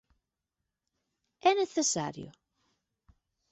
[1.49, 2.29] É necesario?